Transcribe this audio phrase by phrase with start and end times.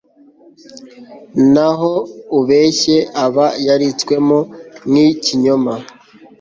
[1.53, 1.91] naho
[2.39, 4.39] ubeshye, aba yaritswemo
[4.91, 5.73] n'ikinyoma